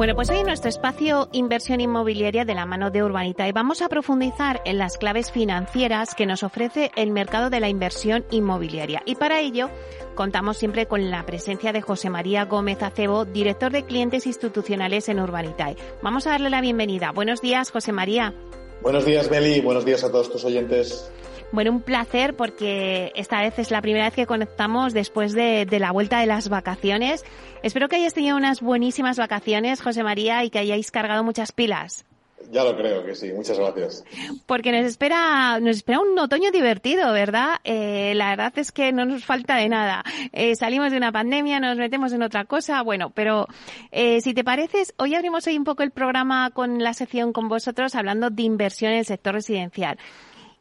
Bueno, 0.00 0.14
pues 0.14 0.30
hoy 0.30 0.38
en 0.38 0.46
nuestro 0.46 0.70
espacio 0.70 1.28
Inversión 1.30 1.82
Inmobiliaria 1.82 2.46
de 2.46 2.54
la 2.54 2.64
mano 2.64 2.90
de 2.90 3.02
Urbanitae 3.02 3.52
vamos 3.52 3.82
a 3.82 3.90
profundizar 3.90 4.62
en 4.64 4.78
las 4.78 4.96
claves 4.96 5.30
financieras 5.30 6.14
que 6.14 6.24
nos 6.24 6.42
ofrece 6.42 6.90
el 6.96 7.10
mercado 7.10 7.50
de 7.50 7.60
la 7.60 7.68
inversión 7.68 8.24
inmobiliaria. 8.30 9.02
Y 9.04 9.16
para 9.16 9.42
ello 9.42 9.68
contamos 10.14 10.56
siempre 10.56 10.86
con 10.86 11.10
la 11.10 11.26
presencia 11.26 11.74
de 11.74 11.82
José 11.82 12.08
María 12.08 12.46
Gómez 12.46 12.82
Acebo, 12.82 13.26
director 13.26 13.72
de 13.72 13.84
clientes 13.84 14.26
institucionales 14.26 15.06
en 15.10 15.20
Urbanitae. 15.20 15.76
Vamos 16.00 16.26
a 16.26 16.30
darle 16.30 16.48
la 16.48 16.62
bienvenida. 16.62 17.12
Buenos 17.12 17.42
días, 17.42 17.70
José 17.70 17.92
María. 17.92 18.32
Buenos 18.80 19.04
días, 19.04 19.28
Beli. 19.28 19.60
Buenos 19.60 19.84
días 19.84 20.02
a 20.02 20.10
todos 20.10 20.32
tus 20.32 20.46
oyentes. 20.46 21.10
Bueno, 21.52 21.72
un 21.72 21.82
placer 21.82 22.36
porque 22.36 23.12
esta 23.16 23.40
vez 23.40 23.58
es 23.58 23.72
la 23.72 23.82
primera 23.82 24.04
vez 24.04 24.14
que 24.14 24.26
conectamos 24.26 24.94
después 24.94 25.32
de, 25.32 25.66
la 25.80 25.90
vuelta 25.90 26.20
de 26.20 26.26
las 26.26 26.48
vacaciones. 26.48 27.24
Espero 27.64 27.88
que 27.88 27.96
hayáis 27.96 28.14
tenido 28.14 28.36
unas 28.36 28.60
buenísimas 28.60 29.18
vacaciones, 29.18 29.82
José 29.82 30.04
María, 30.04 30.44
y 30.44 30.50
que 30.50 30.60
hayáis 30.60 30.92
cargado 30.92 31.24
muchas 31.24 31.50
pilas. 31.50 32.04
Ya 32.52 32.64
lo 32.64 32.76
creo 32.76 33.04
que 33.04 33.14
sí, 33.14 33.32
muchas 33.32 33.58
gracias. 33.58 34.04
Porque 34.46 34.72
nos 34.72 34.84
espera, 34.86 35.58
nos 35.60 35.76
espera 35.76 36.00
un 36.00 36.18
otoño 36.18 36.50
divertido, 36.50 37.12
¿verdad? 37.12 37.56
Eh, 37.64 38.12
la 38.14 38.30
verdad 38.30 38.52
es 38.56 38.72
que 38.72 38.92
no 38.92 39.04
nos 39.04 39.24
falta 39.24 39.56
de 39.56 39.68
nada. 39.68 40.04
Eh, 40.32 40.54
salimos 40.56 40.90
de 40.90 40.96
una 40.96 41.12
pandemia, 41.12 41.60
nos 41.60 41.76
metemos 41.76 42.12
en 42.12 42.22
otra 42.22 42.44
cosa, 42.44 42.82
bueno, 42.82 43.10
pero 43.10 43.46
eh, 43.90 44.20
si 44.20 44.34
te 44.34 44.42
pareces, 44.42 44.94
hoy 44.98 45.14
abrimos 45.14 45.46
hoy 45.46 45.58
un 45.58 45.64
poco 45.64 45.82
el 45.82 45.90
programa 45.90 46.50
con 46.50 46.82
la 46.82 46.94
sección 46.94 47.32
con 47.32 47.48
vosotros 47.48 47.94
hablando 47.94 48.30
de 48.30 48.42
inversión 48.42 48.92
en 48.92 48.98
el 48.98 49.04
sector 49.04 49.34
residencial. 49.34 49.98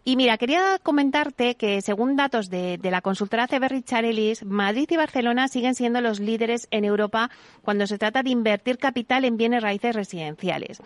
Y 0.06 0.16
mira, 0.16 0.38
quería 0.38 0.80
comentarte 0.82 1.56
que 1.56 1.82
según 1.82 2.16
datos 2.16 2.50
de, 2.50 2.80
la 2.84 3.02
consultora 3.02 3.48
CB 3.48 3.84
Charelis, 3.84 4.46
Madrid 4.46 4.88
y 4.90 4.98
Barcelona 4.98 5.48
siguen 5.48 5.76
siendo 5.76 6.02
los 6.02 6.20
líderes 6.20 6.68
en 6.72 6.86
Europa 6.86 7.30
cuando 7.62 7.86
se 7.86 7.98
trata 7.98 8.24
de 8.24 8.30
invertir 8.30 8.78
capital 8.78 9.26
en 9.26 9.38
bienes 9.38 9.62
raíces 9.62 9.96
residenciales. 9.96 10.82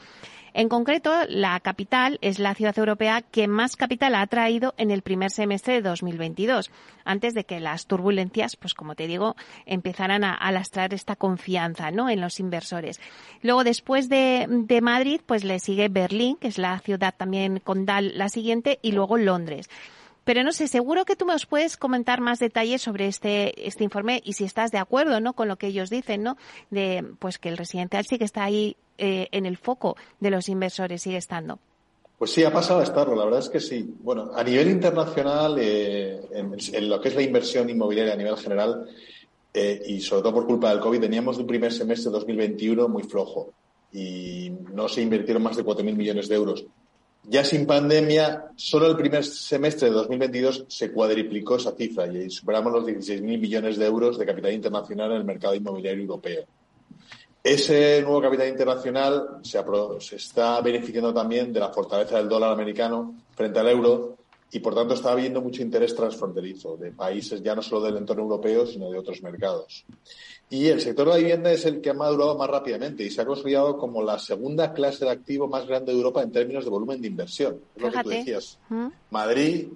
En 0.56 0.70
concreto, 0.70 1.12
la 1.30 1.60
capital 1.60 2.20
es 2.22 2.38
la 2.38 2.54
ciudad 2.54 2.78
europea 2.78 3.22
que 3.24 3.48
más 3.48 3.76
capital 3.76 4.14
ha 4.14 4.28
traído 4.28 4.76
en 4.78 4.92
el 4.92 5.02
primer 5.02 5.32
semestre 5.32 5.74
de 5.74 5.82
2022, 5.82 6.70
antes 7.06 7.34
de 7.34 7.44
que 7.44 7.60
las 7.60 7.88
turbulencias, 7.88 8.56
pues 8.56 8.76
como 8.76 8.94
te 8.94 9.08
digo, 9.08 9.36
empezaran 9.66 10.24
a, 10.24 10.52
lastrar 10.52 10.94
esta 10.94 11.16
confianza 11.16 11.90
¿no? 11.90 12.08
en 12.08 12.22
los 12.22 12.40
inversores. 12.40 13.02
Luego, 13.42 13.64
después 13.64 14.10
de, 14.10 14.46
de 14.48 14.82
Madrid, 14.82 15.22
pues 15.26 15.44
le 15.44 15.58
sigue 15.58 15.90
Berlín, 15.90 16.38
que 16.38 16.50
es 16.50 16.60
la 16.60 16.78
ciudad 16.80 17.16
también 17.18 17.60
condal 17.60 18.16
la 18.16 18.30
siguiente, 18.30 18.78
y 18.84 18.92
luego 18.92 19.18
Londres. 19.18 19.70
Pero 20.24 20.44
no 20.44 20.54
sé, 20.54 20.68
seguro 20.68 21.04
que 21.04 21.16
tú 21.16 21.26
nos 21.26 21.46
puedes 21.46 21.76
comentar 21.78 22.22
más 22.22 22.40
detalles 22.40 22.82
sobre 22.82 23.08
este, 23.08 23.68
este 23.68 23.84
informe 23.84 24.22
y 24.24 24.34
si 24.34 24.46
estás 24.46 24.72
de 24.72 24.78
acuerdo, 24.78 25.20
¿no? 25.20 25.34
Con 25.34 25.48
lo 25.48 25.58
que 25.58 25.68
ellos 25.68 25.90
dicen, 25.90 26.24
¿no? 26.24 26.38
De, 26.70 27.04
pues 27.20 27.40
que 27.40 27.50
el 27.50 27.58
residencial 27.58 28.06
sí 28.06 28.18
que 28.18 28.24
está 28.24 28.44
ahí 28.44 28.78
eh, 29.06 29.28
en 29.34 29.46
el 29.46 29.58
foco 29.58 29.98
de 30.22 30.32
los 30.32 30.48
inversores, 30.48 31.02
sigue 31.02 31.18
estando. 31.18 31.60
Pues 32.18 32.32
sí, 32.32 32.42
ha 32.46 32.54
pasado 32.54 32.80
a 32.80 32.84
estarlo, 32.84 33.18
la 33.18 33.26
verdad 33.26 33.42
es 33.42 33.50
que 33.50 33.60
sí. 33.60 33.96
Bueno, 34.00 34.32
a 34.34 34.42
nivel 34.46 34.70
internacional, 34.70 35.58
eh, 35.60 36.22
en, 36.32 36.90
lo 36.90 37.02
que 37.02 37.10
es 37.10 37.16
la 37.16 37.22
inversión 37.22 37.70
inmobiliaria 37.70 38.14
a 38.14 38.16
nivel 38.16 38.38
general, 38.38 38.88
eh, 39.54 39.84
y 39.88 40.00
sobre 40.00 40.22
todo 40.22 40.36
por 40.36 40.48
culpa 40.48 40.70
del 40.70 40.80
COVID, 40.80 41.02
teníamos 41.02 41.38
un 41.38 41.46
primer 41.46 41.74
semestre 41.74 42.12
de 42.12 42.18
2021 42.18 42.88
muy 42.88 43.04
flojo 43.04 43.52
y 43.92 44.50
no 44.72 44.88
se 44.88 45.02
invirtieron 45.02 45.44
más 45.44 45.58
de 45.58 45.66
4.000 45.66 45.98
millones 45.98 46.30
de 46.30 46.36
euros. 46.36 46.66
Ya 47.24 47.44
sin 47.44 47.66
pandemia, 47.66 48.52
solo 48.56 48.88
el 48.88 48.96
primer 48.96 49.26
semestre 49.26 49.90
de 49.90 49.96
2022 49.96 50.64
se 50.70 50.94
cuadriplicó 50.94 51.58
esa 51.58 51.74
cifra 51.74 52.08
y 52.08 52.30
superamos 52.30 52.72
los 52.72 52.86
16.000 52.86 53.22
millones 53.22 53.76
de 53.76 53.86
euros 53.86 54.18
de 54.18 54.26
capital 54.26 54.54
internacional 54.54 55.12
en 55.12 55.18
el 55.18 55.26
mercado 55.26 55.56
inmobiliario 55.56 56.04
europeo. 56.04 56.46
Ese 57.44 58.02
nuevo 58.02 58.22
capital 58.22 58.48
internacional 58.48 59.40
se, 59.42 59.62
se, 60.00 60.16
está 60.16 60.62
beneficiando 60.62 61.14
también 61.14 61.52
de 61.52 61.60
la 61.60 61.74
fortaleza 61.74 62.18
del 62.18 62.30
dólar 62.30 62.54
americano 62.54 63.16
frente 63.36 63.60
al 63.60 63.68
euro 63.68 64.16
y, 64.50 64.60
por 64.60 64.74
tanto, 64.74 64.94
está 64.94 65.12
habiendo 65.12 65.42
mucho 65.42 65.62
interés 65.62 65.94
transfronterizo 65.94 66.78
de 66.78 66.92
países 66.92 67.44
ya 67.44 67.54
no 67.54 67.62
solo 67.62 67.82
del 67.82 67.98
entorno 67.98 68.24
europeo, 68.24 68.66
sino 68.66 68.90
de 68.90 68.98
otros 68.98 69.22
mercados. 69.22 69.84
Y 70.50 70.68
el 70.68 70.80
sector 70.80 71.08
de 71.08 71.12
la 71.12 71.18
vivienda 71.18 71.52
es 71.52 71.66
el 71.66 71.82
que 71.82 71.90
ha 71.90 71.94
madurado 71.94 72.38
más 72.38 72.50
rápidamente 72.50 73.04
y 73.04 73.10
se 73.10 73.22
ha 73.22 73.26
consolidado 73.26 73.78
como 73.78 74.02
la 74.02 74.20
segunda 74.20 74.72
clase 74.72 75.04
de 75.04 75.12
activo 75.12 75.48
más 75.50 75.68
grande 75.68 75.92
de 75.92 75.98
Europa 75.98 76.22
en 76.22 76.32
términos 76.32 76.64
de 76.64 76.70
volumen 76.70 77.02
de 77.02 77.08
inversión. 77.08 77.60
Es 77.76 77.82
lo 77.82 77.92
que 77.92 78.04
tú 78.04 78.10
decías. 78.10 78.58
Madrid, 79.10 79.68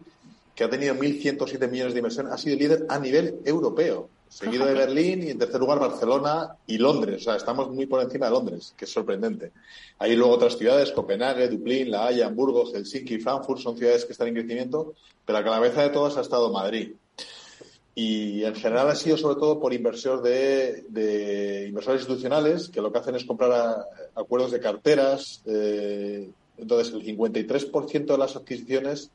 que 0.55 0.63
ha 0.63 0.69
tenido 0.69 0.95
1.107 0.95 1.69
millones 1.69 1.93
de 1.93 1.99
inversión, 1.99 2.27
ha 2.27 2.37
sido 2.37 2.57
líder 2.57 2.85
a 2.87 2.97
nivel 2.97 3.41
europeo, 3.43 4.09
seguido 4.29 4.65
de 4.65 4.73
Berlín 4.73 5.23
y 5.23 5.29
en 5.29 5.39
tercer 5.39 5.59
lugar 5.59 5.79
Barcelona 5.79 6.55
y 6.65 6.77
Londres. 6.77 7.21
O 7.21 7.23
sea, 7.25 7.35
estamos 7.35 7.69
muy 7.69 7.85
por 7.85 8.01
encima 8.01 8.27
de 8.27 8.31
Londres, 8.31 8.73
que 8.77 8.85
es 8.85 8.91
sorprendente. 8.91 9.51
Hay 9.99 10.15
luego 10.15 10.33
otras 10.33 10.57
ciudades, 10.57 10.91
Copenhague, 10.91 11.47
Dublín, 11.47 11.91
La 11.91 12.07
Haya, 12.07 12.27
Hamburgo, 12.27 12.71
Helsinki, 12.71 13.19
Frankfurt, 13.19 13.59
son 13.59 13.77
ciudades 13.77 14.05
que 14.05 14.11
están 14.11 14.27
en 14.29 14.35
crecimiento, 14.35 14.93
pero 15.25 15.37
a 15.37 15.41
la 15.41 15.49
cabeza 15.49 15.81
de 15.83 15.89
todas 15.89 16.17
ha 16.17 16.21
estado 16.21 16.51
Madrid 16.51 16.91
y 17.99 18.43
en 18.43 18.53
general 18.53 18.91
ha 18.91 18.95
sido 18.95 19.17
sobre 19.17 19.39
todo 19.39 19.59
por 19.59 19.73
inversión 19.73 20.21
de, 20.21 21.65
inversores 21.67 22.01
institucionales 22.01 22.69
que 22.69 22.79
lo 22.79 22.91
que 22.91 22.99
hacen 22.99 23.15
es 23.15 23.25
comprar 23.25 23.87
acuerdos 24.13 24.51
de 24.51 24.59
carteras. 24.59 25.41
Eh, 25.47 26.29
entonces, 26.59 26.93
el 26.93 27.03
53% 27.03 28.05
de 28.05 28.17
las 28.19 28.35
adquisiciones 28.35 29.09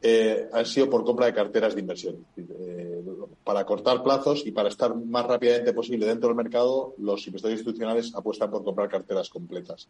eh, 0.00 0.48
han 0.50 0.64
sido 0.64 0.88
por 0.88 1.04
compra 1.04 1.26
de 1.26 1.34
carteras 1.34 1.74
de 1.74 1.82
inversión. 1.82 2.24
Eh, 2.38 2.93
para 3.44 3.64
cortar 3.66 4.02
plazos 4.02 4.46
y 4.46 4.52
para 4.52 4.70
estar 4.70 4.96
más 4.96 5.26
rápidamente 5.26 5.74
posible 5.74 6.06
dentro 6.06 6.28
del 6.28 6.36
mercado, 6.36 6.94
los 6.98 7.26
inversores 7.26 7.58
institucionales 7.58 8.14
apuestan 8.14 8.50
por 8.50 8.64
comprar 8.64 8.88
carteras 8.88 9.28
completas. 9.28 9.86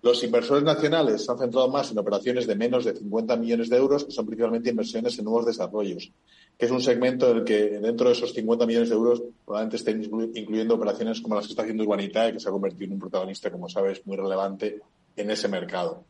Los 0.00 0.22
inversores 0.22 0.62
nacionales 0.62 1.24
se 1.24 1.32
han 1.32 1.38
centrado 1.38 1.68
más 1.68 1.90
en 1.90 1.98
operaciones 1.98 2.46
de 2.46 2.54
menos 2.54 2.84
de 2.84 2.94
50 2.94 3.36
millones 3.36 3.68
de 3.68 3.76
euros, 3.76 4.04
que 4.04 4.12
son 4.12 4.26
principalmente 4.26 4.70
inversiones 4.70 5.18
en 5.18 5.24
nuevos 5.24 5.46
desarrollos 5.46 6.12
que 6.58 6.66
es 6.66 6.72
un 6.72 6.80
segmento 6.80 7.30
en 7.30 7.36
el 7.38 7.44
que 7.44 7.78
dentro 7.78 8.08
de 8.08 8.14
esos 8.14 8.34
50 8.34 8.66
millones 8.66 8.88
de 8.88 8.96
euros 8.96 9.22
probablemente 9.44 9.76
estén 9.76 10.02
incluyendo 10.34 10.74
operaciones 10.74 11.20
como 11.20 11.36
las 11.36 11.46
que 11.46 11.52
está 11.52 11.62
haciendo 11.62 11.84
Urbanitae, 11.84 12.32
que 12.32 12.40
se 12.40 12.48
ha 12.48 12.52
convertido 12.52 12.86
en 12.86 12.92
un 12.94 12.98
protagonista, 12.98 13.50
como 13.52 13.68
sabes, 13.68 14.04
muy 14.06 14.16
relevante 14.16 14.80
en 15.14 15.30
ese 15.30 15.46
mercado. 15.46 16.02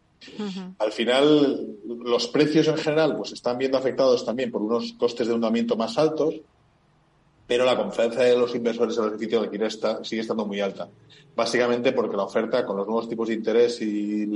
Al 0.78 0.90
final, 0.90 1.76
los 1.86 2.28
precios 2.28 2.66
en 2.66 2.78
general 2.78 3.16
pues 3.16 3.32
están 3.32 3.58
viendo 3.58 3.76
afectados 3.76 4.24
también 4.24 4.50
por 4.50 4.62
unos 4.62 4.94
costes 4.94 5.28
de 5.28 5.34
endeudamiento 5.34 5.76
más 5.76 5.98
altos, 5.98 6.34
pero 7.48 7.64
la 7.64 7.76
confianza 7.76 8.22
de 8.22 8.36
los 8.36 8.54
inversores 8.54 8.96
en 8.98 9.04
el 9.04 9.10
edificio 9.10 9.40
de 9.40 9.46
alquiler 9.46 9.72
sigue 10.04 10.20
estando 10.20 10.44
muy 10.44 10.60
alta. 10.60 10.86
Básicamente 11.34 11.92
porque 11.92 12.16
la 12.16 12.24
oferta 12.24 12.64
con 12.66 12.76
los 12.76 12.86
nuevos 12.86 13.08
tipos 13.08 13.28
de 13.28 13.34
interés 13.34 13.80
y 13.80 14.26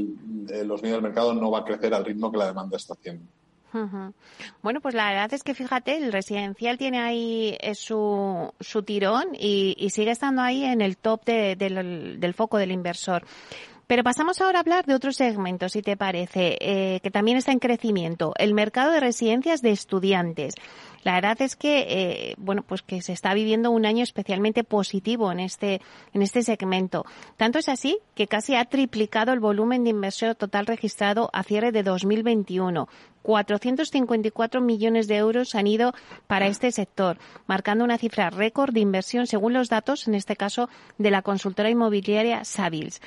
los 0.65 0.83
medios 0.83 0.97
del 0.97 1.03
mercado 1.03 1.35
no 1.35 1.51
va 1.51 1.59
a 1.59 1.65
crecer 1.65 1.93
al 1.93 2.07
ritmo 2.07 2.33
que 2.33 2.39
la 2.39 2.47
demanda 2.47 2.79
está 2.79 2.95
haciendo. 2.95 3.27
Bueno, 4.63 4.81
pues 4.81 4.95
la 4.95 5.09
verdad 5.11 5.33
es 5.33 5.43
que 5.43 5.55
fíjate, 5.55 5.97
el 5.97 6.13
residencial 6.13 6.79
tiene 6.79 7.01
ahí 7.01 7.57
eh, 7.61 7.75
su, 7.75 8.53
su 8.61 8.83
tirón 8.83 9.29
y, 9.39 9.89
sigue 9.91 10.11
estando 10.11 10.43
ahí 10.43 10.65
en 10.65 10.81
el 10.81 10.97
top 10.97 11.25
del, 11.25 12.35
foco 12.35 12.59
del 12.59 12.73
inversor. 12.73 13.25
Pero 13.87 14.05
pasamos 14.05 14.41
ahora 14.41 14.59
a 14.59 14.63
hablar 14.63 14.87
de 14.87 14.95
otro 14.95 15.13
segmento, 15.13 15.69
si 15.69 15.83
te 15.83 15.97
parece, 15.97 16.57
eh, 16.61 17.01
que 17.03 17.11
también 17.11 17.37
está 17.37 17.53
en 17.53 17.59
crecimiento, 17.59 18.33
el 18.39 18.55
mercado 18.55 18.93
de 18.93 19.01
residencias 19.01 19.61
de 19.61 19.71
estudiantes. 19.71 20.55
La 21.03 21.15
verdad 21.15 21.41
es 21.43 21.57
que, 21.57 21.87
eh, 21.89 22.35
bueno, 22.39 22.63
pues 22.63 22.83
que 22.83 23.03
se 23.03 23.13
está 23.13 23.35
viviendo 23.35 23.71
un 23.71 23.87
año 23.87 24.05
especialmente 24.05 24.63
positivo 24.63 25.33
en 25.33 25.41
este, 25.41 25.81
en 26.15 26.23
este 26.23 26.43
segmento. 26.43 27.05
Tanto 27.37 27.59
es 27.59 27.69
así 27.69 27.99
que 28.15 28.29
casi 28.29 28.55
ha 28.55 28.65
triplicado 28.67 29.33
el 29.33 29.41
volumen 29.41 29.85
de 29.85 29.91
inversión 29.91 30.35
total 30.37 30.67
registrado 30.67 31.31
a 31.33 31.43
cierre 31.43 31.73
de 31.73 31.83
2021. 31.83 32.89
454 33.23 34.61
millones 34.61 35.07
de 35.09 35.17
euros 35.17 35.55
han 35.55 35.67
ido 35.67 35.93
para 36.27 36.47
este 36.47 36.73
sector, 36.73 37.19
marcando 37.47 37.85
una 37.85 37.99
cifra 37.99 38.31
récord 38.31 38.73
de 38.73 38.81
inversión 38.81 39.27
según 39.27 39.53
los 39.53 39.69
datos, 39.69 40.09
en 40.09 40.15
este 40.15 40.37
caso, 40.37 40.69
de 40.99 41.11
la 41.11 41.23
consultora 41.23 41.71
inmobiliaria 41.71 42.45
Savils. 42.45 43.01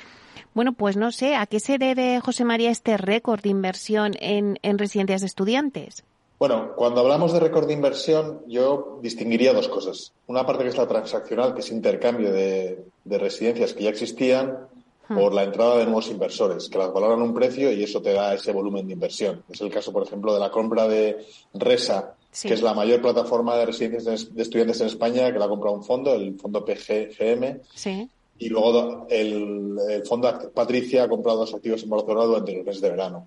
Bueno, 0.54 0.72
pues 0.72 0.96
no 0.96 1.12
sé, 1.12 1.36
¿a 1.36 1.46
qué 1.46 1.60
se 1.60 1.78
debe, 1.78 2.20
José 2.20 2.44
María, 2.44 2.70
este 2.70 2.96
récord 2.96 3.42
de 3.42 3.50
inversión 3.50 4.12
en, 4.20 4.58
en 4.62 4.78
residencias 4.78 5.20
de 5.20 5.26
estudiantes? 5.26 6.04
Bueno, 6.38 6.72
cuando 6.76 7.00
hablamos 7.00 7.32
de 7.32 7.40
récord 7.40 7.66
de 7.66 7.72
inversión, 7.72 8.42
yo 8.46 8.98
distinguiría 9.02 9.54
dos 9.54 9.68
cosas. 9.68 10.12
Una 10.26 10.44
parte 10.44 10.64
que 10.64 10.70
es 10.70 10.76
la 10.76 10.86
transaccional, 10.86 11.54
que 11.54 11.60
es 11.60 11.70
intercambio 11.70 12.32
de, 12.32 12.84
residencias 13.04 13.72
que 13.72 13.84
ya 13.84 13.90
existían 13.90 14.68
hmm. 15.08 15.14
por 15.14 15.32
la 15.32 15.44
entrada 15.44 15.78
de 15.78 15.84
nuevos 15.84 16.10
inversores, 16.10 16.68
que 16.68 16.78
las 16.78 16.92
valoran 16.92 17.22
un 17.22 17.32
precio 17.32 17.72
y 17.72 17.82
eso 17.82 18.02
te 18.02 18.12
da 18.12 18.34
ese 18.34 18.52
volumen 18.52 18.86
de 18.86 18.92
inversión. 18.92 19.42
Es 19.48 19.60
el 19.62 19.70
caso, 19.70 19.92
por 19.92 20.02
ejemplo, 20.02 20.34
de 20.34 20.40
la 20.40 20.50
compra 20.50 20.86
de 20.86 21.24
Resa 21.54 22.16
que 22.42 22.54
es 22.54 22.62
la 22.62 22.74
mayor 22.74 23.00
plataforma 23.00 23.56
de 23.56 23.66
residencias 23.66 24.34
de 24.34 24.42
estudiantes 24.42 24.80
en 24.80 24.88
España, 24.88 25.32
que 25.32 25.38
la 25.38 25.46
ha 25.46 25.48
comprado 25.48 25.76
un 25.76 25.84
fondo, 25.84 26.14
el 26.14 26.38
fondo 26.38 26.64
PGM. 26.64 27.60
Sí. 27.74 28.08
Y 28.38 28.48
luego 28.50 29.06
el, 29.08 30.02
fondo 30.06 30.52
Patricia 30.52 31.04
ha 31.04 31.08
comprado 31.08 31.38
dos 31.38 31.54
activos 31.54 31.82
en 31.82 31.90
Barcelona 31.90 32.26
durante 32.26 32.54
los 32.54 32.66
meses 32.66 32.82
de 32.82 32.90
verano. 32.90 33.26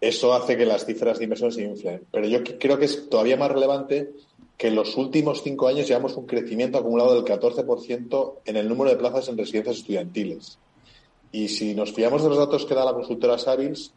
Eso 0.00 0.34
hace 0.34 0.56
que 0.56 0.66
las 0.66 0.84
cifras 0.84 1.18
de 1.18 1.24
inversión 1.24 1.52
se 1.52 1.62
inflen. 1.62 2.02
Pero 2.10 2.26
yo 2.26 2.42
creo 2.58 2.78
que 2.78 2.84
es 2.84 3.08
todavía 3.08 3.36
más 3.36 3.50
relevante 3.50 4.10
que 4.56 4.68
en 4.68 4.74
los 4.74 4.96
últimos 4.96 5.42
cinco 5.42 5.68
años 5.68 5.86
llevamos 5.86 6.16
un 6.16 6.26
crecimiento 6.26 6.78
acumulado 6.78 7.14
del 7.14 7.24
14% 7.24 8.34
en 8.44 8.56
el 8.56 8.68
número 8.68 8.90
de 8.90 8.96
plazas 8.96 9.28
en 9.28 9.36
residencias 9.36 9.76
estudiantiles. 9.76 10.58
Y 11.32 11.48
si 11.48 11.74
nos 11.74 11.92
fiamos 11.92 12.22
de 12.22 12.28
los 12.28 12.38
datos 12.38 12.64
que 12.64 12.74
da 12.74 12.84
la 12.84 12.94
consultora 12.94 13.38
Savils, 13.38 13.92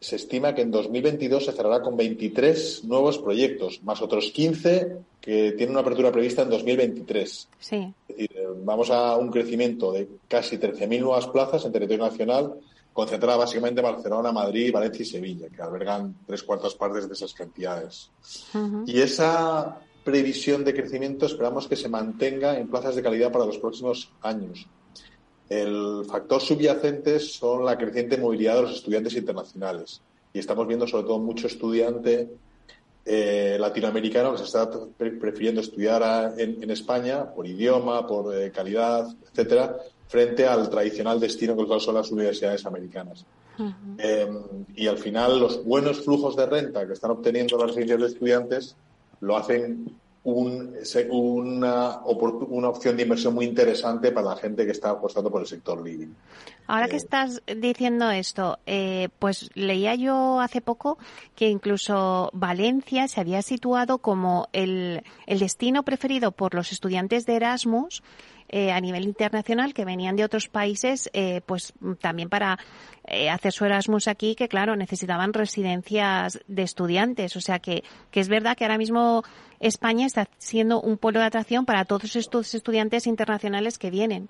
se 0.00 0.16
estima 0.16 0.54
que 0.54 0.62
en 0.62 0.70
2022 0.70 1.46
se 1.46 1.52
cerrará 1.52 1.80
con 1.80 1.96
23 1.96 2.84
nuevos 2.84 3.18
proyectos, 3.18 3.82
más 3.82 4.00
otros 4.00 4.30
15 4.30 4.96
que 5.20 5.52
tienen 5.52 5.70
una 5.70 5.80
apertura 5.80 6.12
prevista 6.12 6.42
en 6.42 6.50
2023. 6.50 7.48
Sí. 7.58 7.92
Es 8.08 8.16
decir, 8.16 8.30
vamos 8.62 8.90
a 8.90 9.16
un 9.16 9.30
crecimiento 9.30 9.92
de 9.92 10.08
casi 10.28 10.56
13.000 10.56 11.00
nuevas 11.00 11.26
plazas 11.26 11.64
en 11.64 11.72
territorio 11.72 12.04
nacional, 12.04 12.54
concentrada 12.98 13.38
básicamente 13.38 13.80
en 13.80 13.86
Barcelona, 13.86 14.32
Madrid, 14.32 14.72
Valencia 14.72 15.04
y 15.04 15.06
Sevilla, 15.06 15.48
que 15.48 15.62
albergan 15.62 16.16
tres 16.26 16.42
cuartas 16.42 16.74
partes 16.74 17.06
de 17.06 17.14
esas 17.14 17.32
cantidades. 17.32 18.10
Y 18.86 19.00
esa 19.00 19.78
previsión 20.02 20.64
de 20.64 20.74
crecimiento 20.74 21.26
esperamos 21.26 21.68
que 21.68 21.76
se 21.76 21.88
mantenga 21.88 22.58
en 22.58 22.66
plazas 22.66 22.96
de 22.96 23.02
calidad 23.04 23.30
para 23.30 23.46
los 23.46 23.58
próximos 23.58 24.10
años. 24.20 24.66
El 25.48 26.06
factor 26.10 26.40
subyacente 26.40 27.20
son 27.20 27.64
la 27.64 27.78
creciente 27.78 28.18
movilidad 28.18 28.56
de 28.56 28.62
los 28.62 28.74
estudiantes 28.74 29.14
internacionales. 29.14 30.02
Y 30.32 30.40
estamos 30.40 30.66
viendo 30.66 30.88
sobre 30.88 31.04
todo 31.04 31.20
mucho 31.20 31.46
estudiante 31.46 32.28
eh, 33.04 33.58
latinoamericano 33.60 34.32
que 34.32 34.38
se 34.38 34.44
está 34.44 34.68
prefiriendo 34.98 35.60
estudiar 35.60 36.34
en, 36.36 36.68
España 36.68 37.32
por 37.32 37.46
idioma, 37.46 38.04
por 38.08 38.34
eh, 38.34 38.50
calidad, 38.50 39.06
etcétera, 39.30 39.76
frente 40.08 40.46
al 40.46 40.68
tradicional 40.70 41.20
destino 41.20 41.56
que 41.56 41.80
son 41.80 41.94
las 41.94 42.10
universidades 42.10 42.66
americanas. 42.66 43.24
Em, 43.98 44.38
y 44.76 44.86
al 44.86 44.98
final 44.98 45.40
los 45.40 45.64
buenos 45.64 46.04
flujos 46.04 46.36
de 46.36 46.46
renta 46.46 46.86
que 46.86 46.92
están 46.92 47.10
obteniendo 47.10 47.58
las 47.58 47.68
residencias 47.68 48.00
de 48.00 48.06
estudiantes 48.06 48.76
lo 49.20 49.36
hacen 49.36 49.96
una, 50.24 52.00
una 52.00 52.68
opción 52.68 52.96
de 52.96 53.02
inversión 53.02 53.34
muy 53.34 53.46
interesante 53.46 54.12
para 54.12 54.28
la 54.28 54.36
gente 54.36 54.64
que 54.66 54.72
está 54.72 54.90
apostando 54.90 55.30
por 55.30 55.40
el 55.40 55.46
sector 55.46 55.82
living. 55.82 56.08
Ahora 56.66 56.86
que 56.86 56.96
eh, 56.96 56.98
estás 56.98 57.42
diciendo 57.56 58.10
esto, 58.10 58.58
eh, 58.66 59.08
pues 59.18 59.50
leía 59.54 59.94
yo 59.94 60.40
hace 60.40 60.60
poco 60.60 60.98
que 61.34 61.48
incluso 61.48 62.30
Valencia 62.34 63.08
se 63.08 63.20
había 63.20 63.42
situado 63.42 63.98
como 63.98 64.48
el, 64.52 65.02
el 65.26 65.38
destino 65.38 65.82
preferido 65.82 66.32
por 66.32 66.54
los 66.54 66.72
estudiantes 66.72 67.24
de 67.24 67.36
Erasmus 67.36 68.02
eh, 68.48 68.72
a 68.72 68.80
nivel 68.80 69.04
internacional 69.04 69.74
que 69.74 69.84
venían 69.84 70.16
de 70.16 70.24
otros 70.24 70.48
países, 70.48 71.10
eh, 71.12 71.42
pues 71.44 71.74
también 72.00 72.28
para 72.28 72.58
eh, 73.04 73.28
hacer 73.28 73.52
su 73.52 73.64
Erasmus 73.64 74.08
aquí, 74.08 74.34
que 74.34 74.48
claro, 74.48 74.74
necesitaban 74.74 75.32
residencias 75.32 76.40
de 76.46 76.62
estudiantes. 76.62 77.36
O 77.36 77.40
sea 77.40 77.58
que, 77.58 77.84
que 78.10 78.20
es 78.20 78.28
verdad 78.28 78.56
que 78.56 78.64
ahora 78.64 78.78
mismo 78.78 79.22
España 79.60 80.06
está 80.06 80.28
siendo 80.38 80.80
un 80.80 80.96
polo 80.96 81.20
de 81.20 81.26
atracción 81.26 81.66
para 81.66 81.84
todos 81.84 82.16
estos 82.16 82.54
estudiantes 82.54 83.06
internacionales 83.06 83.78
que 83.78 83.90
vienen. 83.90 84.28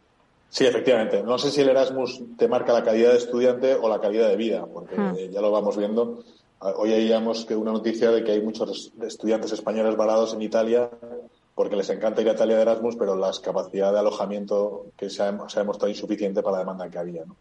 Sí, 0.49 0.67
efectivamente. 0.67 1.23
No 1.23 1.39
sé 1.39 1.51
si 1.51 1.61
el 1.61 1.69
Erasmus 1.69 2.23
te 2.37 2.49
marca 2.49 2.73
la 2.73 2.83
calidad 2.83 3.13
de 3.13 3.19
estudiante 3.19 3.75
o 3.75 3.89
la 3.89 4.01
calidad 4.01 4.29
de 4.29 4.37
vida, 4.37 4.67
porque 4.67 4.97
hmm. 4.97 5.31
ya 5.31 5.41
lo 5.41 5.51
vamos 5.51 5.77
viendo. 5.77 6.25
Hoy 6.61 6.91
veíamos 6.91 7.45
que 7.45 7.55
una 7.55 7.71
noticia 7.71 8.11
de 8.11 8.25
que 8.25 8.33
hay 8.33 8.43
muchos 8.43 8.93
estudiantes 9.01 9.53
españoles 9.53 9.97
varados 9.97 10.35
en 10.35 10.43
Italia 10.43 10.91
porque 11.59 11.75
les 11.75 11.91
encanta 11.91 12.23
ir 12.23 12.29
a 12.29 12.35
Italia 12.35 12.55
de 12.55 12.63
Erasmus, 12.63 12.95
pero 12.95 13.17
la 13.17 13.33
capacidad 13.43 13.93
de 13.93 13.99
alojamiento 13.99 14.93
que 14.97 15.11
se 15.11 15.25
ha, 15.25 15.33
demostrado 15.33 15.89
insuficiente 15.89 16.41
para 16.41 16.53
la 16.53 16.59
demanda 16.61 16.89
que 16.89 16.99
había. 16.99 17.25
¿no? 17.25 17.35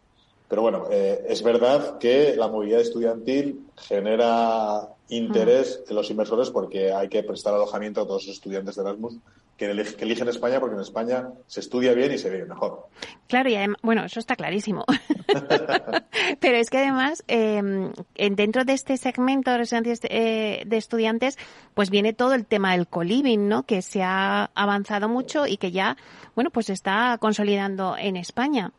Pero 0.48 0.62
bueno, 0.62 0.86
eh, 0.90 1.26
es 1.28 1.42
verdad 1.42 1.98
que 1.98 2.34
la 2.36 2.48
movilidad 2.48 2.80
estudiantil 2.80 3.66
genera 3.76 4.88
interés 5.08 5.82
en 5.88 5.96
los 5.96 6.10
inversores 6.10 6.50
porque 6.50 6.92
hay 6.92 7.08
que 7.08 7.22
prestar 7.22 7.54
alojamiento 7.54 8.00
a 8.00 8.06
todos 8.06 8.26
los 8.26 8.36
estudiantes 8.36 8.76
de 8.76 8.82
Erasmus 8.82 9.18
que, 9.58 9.66
eligen 9.66 10.28
España 10.28 10.60
porque 10.60 10.76
en 10.76 10.80
España 10.80 11.30
se 11.48 11.60
estudia 11.60 11.92
bien 11.92 12.12
y 12.12 12.18
se 12.18 12.30
vive 12.30 12.46
mejor. 12.46 12.86
Claro, 13.26 13.50
y 13.50 13.56
además, 13.56 13.78
bueno, 13.82 14.04
eso 14.04 14.20
está 14.20 14.36
clarísimo. 14.36 14.84
Pero 16.40 16.56
es 16.56 16.70
que 16.70 16.78
además, 16.78 17.24
em, 17.26 17.92
dentro 18.16 18.64
de 18.64 18.72
este 18.72 18.96
segmento 18.96 19.50
de 19.50 19.58
residencias 19.58 20.00
eh, 20.04 20.62
de, 20.64 20.76
estudiantes, 20.76 21.36
pues 21.74 21.90
viene 21.90 22.12
todo 22.12 22.34
el 22.34 22.46
tema 22.46 22.72
del 22.72 22.86
co-living, 22.86 23.48
¿no? 23.48 23.64
Que 23.64 23.82
se 23.82 24.02
ha 24.02 24.50
avanzado 24.54 25.08
mucho 25.08 25.46
y 25.46 25.56
que 25.56 25.72
ya, 25.72 25.96
bueno, 26.36 26.50
pues 26.50 26.66
se 26.66 26.72
está 26.72 27.18
consolidando 27.20 27.96
en 27.98 28.16
España. 28.16 28.70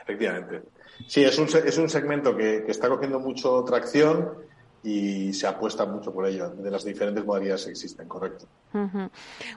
Efectivamente. 0.00 0.62
Sí, 1.06 1.22
es 1.22 1.38
un, 1.38 1.46
es 1.46 1.78
un 1.78 1.88
segmento 1.88 2.36
que, 2.36 2.64
que 2.64 2.72
está 2.72 2.88
cogiendo 2.88 3.20
mucho 3.20 3.62
tracción 3.64 4.48
y 4.82 5.32
se 5.32 5.46
apuesta 5.46 5.84
mucho 5.86 6.12
por 6.12 6.26
ello, 6.26 6.50
de 6.50 6.70
las 6.70 6.84
diferentes 6.84 7.24
modalidades 7.24 7.64
que 7.64 7.70
existen, 7.72 8.06
correcto. 8.06 8.46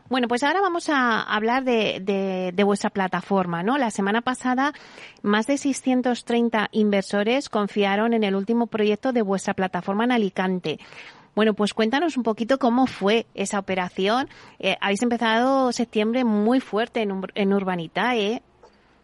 Bueno, 0.09 0.27
pues 0.27 0.43
ahora 0.43 0.61
vamos 0.61 0.89
a 0.89 1.21
hablar 1.21 1.63
de, 1.63 2.51
de, 2.53 2.63
vuestra 2.63 2.89
plataforma, 2.89 3.61
¿no? 3.61 3.77
La 3.77 3.91
semana 3.91 4.21
pasada, 4.21 4.73
más 5.21 5.47
de 5.47 5.57
630 5.57 6.69
inversores 6.71 7.49
confiaron 7.49 8.13
en 8.13 8.23
el 8.23 8.35
último 8.35 8.67
proyecto 8.67 9.13
de 9.13 9.21
vuestra 9.21 9.53
plataforma 9.53 10.05
en 10.05 10.11
Alicante. 10.11 10.79
Bueno, 11.35 11.53
pues 11.53 11.73
cuéntanos 11.73 12.17
un 12.17 12.23
poquito 12.23 12.57
cómo 12.57 12.87
fue 12.87 13.25
esa 13.35 13.59
operación. 13.59 14.27
Eh, 14.59 14.75
habéis 14.81 15.01
empezado 15.01 15.71
septiembre 15.71 16.25
muy 16.25 16.59
fuerte 16.59 17.01
en, 17.01 17.21
en 17.35 17.53
Urbanitae. 17.53 18.41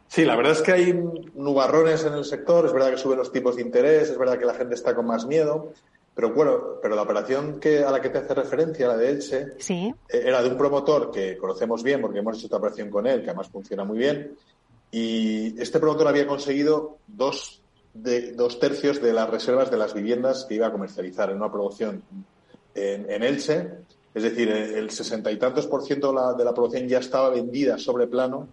Sí, 0.07 0.24
la 0.24 0.36
verdad 0.36 0.54
es 0.54 0.62
que 0.62 0.71
hay 0.71 0.94
nubarrones 1.36 2.06
en 2.06 2.13
el 2.13 2.24
sector, 2.24 2.65
es 2.65 2.74
verdad 2.74 2.92
que 2.92 2.98
suben 2.98 3.18
los 3.18 3.31
tipos 3.31 3.56
de 3.57 3.62
interés, 3.62 4.09
es 4.09 4.18
verdad 4.18 4.39
que 4.39 4.45
la 4.45 4.54
gente 4.54 4.75
está 4.75 4.95
con 4.95 5.06
más 5.06 5.25
miedo, 5.25 5.74
pero 6.15 6.33
bueno, 6.33 6.80
pero 6.81 6.95
la 6.95 7.04
operación 7.04 7.59
que, 7.59 7.83
a 7.83 7.92
la 7.92 8.01
que 8.01 8.09
te 8.09 8.18
hace 8.18 8.33
referencia, 8.33 8.88
la 8.88 8.98
de 8.98 9.09
Elche, 9.12 9.54
¿Sí? 9.59 9.94
Eh, 10.09 10.24
era 10.25 10.42
de 10.42 10.50
un 10.50 10.57
promotor 10.57 11.12
que 11.12 11.38
conocemos 11.38 11.83
bien 11.83 12.01
porque 12.01 12.19
hemos 12.19 12.38
hecho 12.38 12.48
esta 12.48 12.57
operación 12.57 12.89
con 12.89 13.06
él, 13.06 13.21
que 13.21 13.30
además 13.30 13.50
funciona 13.50 13.83
muy 13.83 14.00
bien. 14.00 14.36
Y 14.89 15.62
este 15.62 15.80
promotor 15.80 16.07
había 16.07 16.25
conseguido 16.25 16.98
dos, 17.06 17.62
de, 17.94 18.31
dos 18.31 18.59
tercios 18.59 19.01
de 19.01 19.13
las 19.13 19.30
reservas 19.30 19.69
de 19.69 19.77
las 19.77 19.94
viviendas 19.94 20.45
que 20.45 20.56
iba 20.56 20.68
a 20.68 20.71
comercializar 20.71 21.30
en 21.30 21.38
una 21.38 21.51
producción 21.51 22.01
en, 22.74 23.24
Elche. 23.24 23.69
Es 24.16 24.23
decir, 24.23 24.49
el 24.49 24.90
sesenta 24.90 25.31
y 25.31 25.37
tantos 25.37 25.68
por 25.68 25.83
ciento 25.83 26.07
de 26.07 26.16
la, 26.16 26.33
de 26.33 26.45
la 26.45 26.54
producción 26.54 26.87
ya 26.87 26.97
estaba 26.97 27.30
vendida 27.30 27.78
sobre 27.78 28.07
plano 28.07 28.47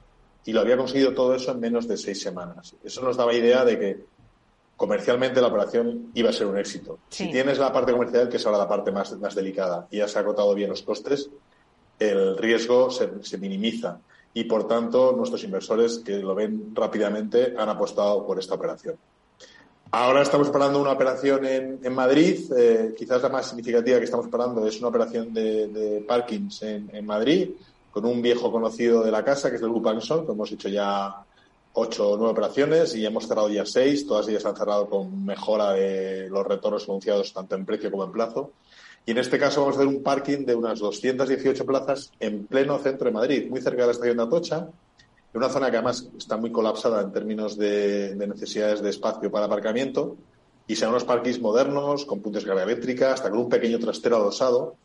y 0.46 0.52
lo 0.52 0.60
había 0.60 0.76
conseguido 0.76 1.14
todo 1.14 1.34
eso 1.34 1.52
en 1.52 1.60
menos 1.60 1.88
de 1.88 1.96
seis 1.96 2.20
semanas. 2.20 2.74
Eso 2.84 3.02
nos 3.02 3.16
daba 3.16 3.32
idea 3.32 3.64
de 3.64 3.78
que 3.78 4.04
comercialmente 4.76 5.40
la 5.40 5.48
operación 5.48 6.10
iba 6.14 6.30
a 6.30 6.32
ser 6.32 6.46
un 6.46 6.58
éxito. 6.58 6.98
Si 7.08 7.30
tienes 7.30 7.58
la 7.58 7.72
parte 7.72 7.92
comercial, 7.92 8.28
que 8.28 8.36
es 8.36 8.46
ahora 8.46 8.58
la 8.58 8.68
parte 8.68 8.92
más, 8.92 9.16
más 9.18 9.34
delicada, 9.34 9.86
y 9.90 9.98
ya 9.98 10.08
se 10.08 10.18
ha 10.18 10.22
agotado 10.22 10.54
bien 10.54 10.70
los 10.70 10.82
costes, 10.82 11.30
el 11.98 12.36
riesgo 12.36 12.90
se, 12.90 13.38
minimiza. 13.38 14.00
Y 14.34 14.44
por 14.44 14.66
tanto, 14.66 15.12
nuestros 15.16 15.44
inversores 15.44 16.00
que 16.04 16.18
lo 16.18 16.34
ven 16.34 16.74
rápidamente 16.74 17.54
han 17.56 17.68
apostado 17.68 18.26
por 18.26 18.38
esta 18.38 18.54
operación. 18.54 18.96
Ahora 19.92 20.22
estamos 20.22 20.48
preparando 20.48 20.80
una 20.80 20.90
operación 20.90 21.46
en, 21.46 21.94
Madrid. 21.94 22.52
Eh, 22.56 22.94
quizás 22.98 23.22
la 23.22 23.28
más 23.28 23.46
significativa 23.46 23.98
que 23.98 24.04
estamos 24.04 24.26
preparando 24.26 24.66
es 24.66 24.80
una 24.80 24.88
operación 24.88 25.32
de, 25.32 25.68
de 25.68 26.00
parkings 26.00 26.62
en, 26.62 27.06
Madrid 27.06 27.50
con 27.94 28.04
un 28.06 28.20
viejo 28.20 28.50
conocido 28.50 29.04
de 29.04 29.12
la 29.12 29.24
casa, 29.24 29.50
que 29.50 29.56
es 29.56 29.62
el 29.62 29.68
Grupo 29.68 29.88
Anson, 29.88 30.26
que 30.26 30.32
hemos 30.32 30.50
hecho 30.50 30.68
ya 30.68 31.14
ocho 31.74 32.10
o 32.10 32.16
nueve 32.16 32.32
operaciones 32.32 32.92
y 32.96 33.06
hemos 33.06 33.28
cerrado 33.28 33.48
ya 33.48 33.64
seis. 33.64 34.04
Todas 34.04 34.26
ellas 34.26 34.44
han 34.44 34.56
cerrado 34.56 34.90
con 34.90 35.24
mejora 35.24 35.74
de 35.74 36.28
los 36.28 36.44
retornos 36.44 36.88
anunciados 36.88 37.32
tanto 37.32 37.54
en 37.54 37.64
precio 37.64 37.92
como 37.92 38.02
en 38.02 38.10
plazo. 38.10 38.50
Y 39.06 39.12
en 39.12 39.18
este 39.18 39.38
caso 39.38 39.60
vamos 39.60 39.76
a 39.76 39.78
hacer 39.78 39.86
un 39.86 40.02
parking 40.02 40.44
de 40.44 40.56
unas 40.56 40.80
218 40.80 41.64
plazas 41.64 42.10
en 42.18 42.48
pleno 42.48 42.80
centro 42.80 43.04
de 43.04 43.12
Madrid, 43.12 43.48
muy 43.48 43.60
cerca 43.60 43.82
de 43.82 43.86
la 43.86 43.92
estación 43.92 44.16
de 44.16 44.22
Atocha, 44.24 44.56
en 44.56 45.38
una 45.38 45.48
zona 45.48 45.70
que 45.70 45.76
además 45.76 46.08
está 46.18 46.36
muy 46.36 46.50
colapsada 46.50 47.00
en 47.00 47.12
términos 47.12 47.56
de, 47.56 48.16
necesidades 48.16 48.82
de 48.82 48.90
espacio 48.90 49.30
para 49.30 49.46
aparcamiento. 49.46 50.16
Y 50.66 50.74
sean 50.74 50.90
unos 50.90 51.04
parkings 51.04 51.40
modernos, 51.40 52.06
con 52.06 52.20
puntos 52.20 52.42
de 52.42 52.48
carga 52.48 52.64
eléctrica, 52.64 53.12
hasta 53.12 53.30
con 53.30 53.38
un 53.38 53.48
pequeño 53.48 53.78
trastero 53.78 54.16
adosado 54.16 54.78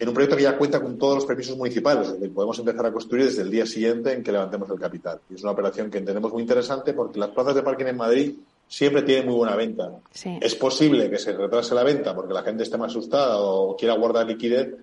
en 0.00 0.08
un 0.08 0.14
proyecto 0.14 0.36
que 0.36 0.42
ya 0.42 0.56
cuenta 0.56 0.80
con 0.80 0.98
todos 0.98 1.16
los 1.16 1.26
permisos 1.26 1.56
municipales, 1.58 2.14
podemos 2.34 2.58
empezar 2.58 2.86
a 2.86 2.92
construir 2.92 3.26
desde 3.26 3.42
el 3.42 3.50
día 3.50 3.66
siguiente 3.66 4.14
en 4.14 4.22
que 4.22 4.32
levantemos 4.32 4.70
el 4.70 4.80
capital. 4.80 5.20
Y 5.28 5.34
es 5.34 5.42
una 5.42 5.52
operación 5.52 5.90
que 5.90 5.98
entendemos 5.98 6.32
muy 6.32 6.40
interesante 6.40 6.94
porque 6.94 7.18
las 7.18 7.28
plazas 7.28 7.54
de 7.54 7.62
parking 7.62 7.84
en 7.84 7.96
Madrid 7.98 8.32
siempre 8.66 9.02
tienen 9.02 9.26
muy 9.26 9.34
buena 9.34 9.56
venta. 9.56 9.90
Es 10.40 10.54
posible 10.54 11.10
que 11.10 11.18
se 11.18 11.32
retrase 11.34 11.74
la 11.74 11.84
venta 11.84 12.14
porque 12.14 12.32
la 12.32 12.42
gente 12.42 12.62
esté 12.62 12.78
más 12.78 12.92
asustada 12.92 13.38
o 13.40 13.76
quiera 13.76 13.94
guardar 13.94 14.26
liquidez, 14.26 14.74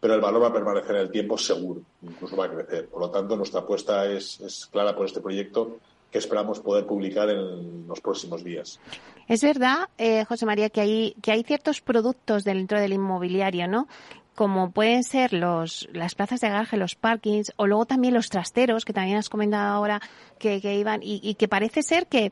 pero 0.00 0.14
el 0.14 0.20
valor 0.20 0.42
va 0.42 0.48
a 0.48 0.52
permanecer 0.52 0.96
en 0.96 1.02
el 1.02 1.10
tiempo 1.10 1.38
seguro, 1.38 1.80
incluso 2.02 2.36
va 2.36 2.44
a 2.44 2.50
crecer. 2.50 2.88
Por 2.88 3.00
lo 3.00 3.10
tanto, 3.10 3.36
nuestra 3.36 3.60
apuesta 3.60 4.06
es, 4.06 4.68
clara 4.70 4.94
por 4.94 5.06
este 5.06 5.20
proyecto 5.20 5.78
que 6.10 6.18
esperamos 6.18 6.60
poder 6.60 6.86
publicar 6.86 7.28
en 7.30 7.86
los 7.86 8.00
próximos 8.00 8.42
días. 8.42 8.80
Es 9.28 9.42
verdad, 9.42 9.88
eh, 9.98 10.24
José 10.24 10.46
María, 10.46 10.70
que 10.70 10.80
hay, 10.80 11.14
que 11.20 11.32
hay 11.32 11.42
ciertos 11.42 11.82
productos 11.82 12.44
dentro 12.44 12.80
del 12.80 12.94
inmobiliario, 12.94 13.68
¿no? 13.68 13.88
Como 14.38 14.70
pueden 14.70 15.02
ser 15.02 15.32
los, 15.32 15.88
las 15.92 16.14
plazas 16.14 16.40
de 16.40 16.48
garaje, 16.48 16.76
los 16.76 16.94
parkings, 16.94 17.52
o 17.56 17.66
luego 17.66 17.86
también 17.86 18.14
los 18.14 18.28
trasteros, 18.28 18.84
que 18.84 18.92
también 18.92 19.16
has 19.16 19.28
comentado 19.28 19.74
ahora 19.74 20.00
que, 20.38 20.60
que 20.60 20.76
iban, 20.76 21.02
y, 21.02 21.18
y 21.24 21.34
que 21.34 21.48
parece 21.48 21.82
ser 21.82 22.06
que, 22.06 22.30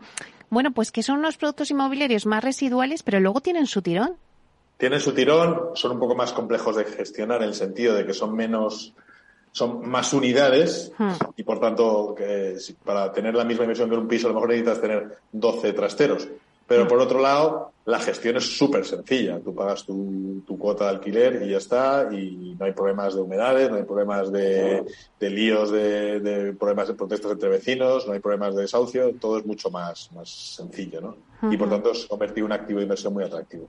bueno, 0.49 0.71
pues 0.71 0.93
que 0.93 1.03
son 1.03 1.19
unos 1.19 1.37
productos 1.37 1.69
inmobiliarios 1.73 2.25
más 2.25 2.45
residuales, 2.45 3.03
pero 3.03 3.19
luego 3.19 3.41
tienen 3.41 3.67
su 3.67 3.83
tirón. 3.83 4.15
Tienen 4.79 5.01
su 5.01 5.15
tirón, 5.15 5.71
son 5.75 5.91
un 5.93 5.99
poco 5.99 6.15
más 6.15 6.33
complejos 6.33 6.77
de 6.77 6.85
gestionar 6.85 7.43
en 7.43 7.49
el 7.49 7.55
sentido 7.55 7.93
de 7.97 8.07
que 8.07 8.15
son 8.15 8.37
menos, 8.37 8.93
son 9.51 9.89
más 9.89 10.13
unidades 10.13 10.93
Hmm. 10.99 11.11
y 11.37 11.43
por 11.43 11.59
tanto 11.59 12.15
que 12.17 12.61
si- 12.61 12.75
para 12.75 13.11
tener 13.11 13.35
la 13.35 13.45
misma 13.45 13.65
inversión 13.65 13.89
que 13.89 13.97
en 13.97 14.03
un 14.03 14.07
piso 14.09 14.29
a 14.29 14.31
lo 14.31 14.35
mejor 14.35 14.51
necesitas 14.51 14.81
tener 14.81 15.19
12 15.33 15.73
trasteros. 15.73 16.29
Pero 16.67 16.89
por 16.89 16.99
otro 16.99 17.21
lado, 17.21 17.73
la 17.85 18.01
gestión 18.01 18.37
es 18.37 18.57
súper 18.57 18.85
sencilla. 18.85 19.39
Tú 19.39 19.55
pagas 19.55 19.85
tu, 19.85 20.43
tu 20.45 20.59
cuota 20.59 20.85
de 20.85 20.91
alquiler 20.91 21.43
y 21.43 21.51
ya 21.51 21.59
está, 21.59 22.09
y 22.13 22.57
no 22.59 22.65
hay 22.65 22.73
problemas 22.73 23.15
de 23.15 23.21
humedades, 23.21 23.71
no 23.71 23.77
hay 23.77 23.85
problemas 23.85 24.33
de, 24.33 24.85
de 25.21 25.31
líos, 25.31 25.71
de, 25.71 26.19
de 26.19 26.53
problemas 26.55 26.89
de 26.89 26.95
protestas 26.95 27.33
entre 27.33 27.49
vecinos, 27.49 28.07
no 28.07 28.15
hay 28.15 28.19
problemas 28.19 28.57
de 28.57 28.63
desahucio, 28.63 29.15
todo 29.15 29.39
es 29.39 29.47
mucho 29.47 29.71
más, 29.71 30.11
más 30.13 30.29
sencillo, 30.29 31.01
¿no? 31.01 31.17
Y 31.51 31.57
por 31.57 31.69
tanto 31.69 31.93
es 31.93 32.07
convertir 32.07 32.43
un 32.43 32.53
activo 32.53 32.81
de 32.81 32.85
inversión 32.85 33.13
muy 33.13 33.23
atractivo. 33.23 33.69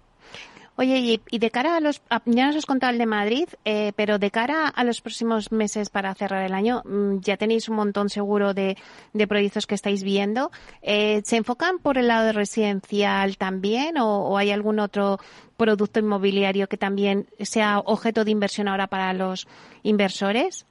Oye, 0.80 1.20
y, 1.32 1.40
de 1.40 1.50
cara 1.50 1.76
a 1.76 1.80
los, 1.80 2.02
ya 2.26 2.46
nos 2.46 2.56
has 2.56 2.68
contado 2.68 2.94
el 2.94 3.00
de 3.00 3.08
Madrid, 3.08 3.50
eh, 3.66 3.94
pero 3.96 4.20
de 4.20 4.30
cara 4.30 4.68
a 4.68 4.84
los 4.84 5.02
próximos 5.02 5.52
meses 5.52 5.90
para 5.90 6.14
cerrar 6.14 6.46
el 6.46 6.54
año, 6.54 6.84
mm, 6.86 7.20
ya 7.22 7.36
tenéis 7.36 7.68
un 7.68 7.78
montón 7.78 8.10
seguro 8.10 8.54
de, 8.54 8.78
de 9.12 9.28
proyectos 9.28 9.66
que 9.66 9.74
estáis 9.74 10.04
viendo. 10.04 10.52
Eh, 10.84 11.24
¿Se 11.26 11.38
enfocan 11.38 11.80
por 11.80 11.98
el 11.98 12.08
lado 12.08 12.32
residencial 12.32 13.38
también 13.38 13.98
o, 13.98 14.30
o 14.30 14.38
hay 14.38 14.52
algún 14.52 14.80
otro 14.80 15.20
producto 15.58 16.00
inmobiliario 16.00 16.68
que 16.68 16.78
también 16.78 17.26
sea 17.40 17.80
objeto 17.80 18.24
de 18.24 18.32
inversión 18.32 18.68
ahora 18.68 18.86
para 18.86 19.14
los 19.14 19.48
inversores? 19.82 20.68